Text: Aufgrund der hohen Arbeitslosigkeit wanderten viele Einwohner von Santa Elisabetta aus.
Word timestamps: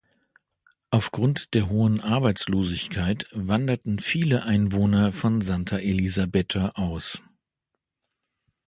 Aufgrund 0.89 1.53
der 1.53 1.69
hohen 1.69 1.99
Arbeitslosigkeit 2.01 3.27
wanderten 3.33 3.99
viele 3.99 4.41
Einwohner 4.41 5.13
von 5.13 5.41
Santa 5.41 5.77
Elisabetta 5.77 6.69
aus. 6.69 7.21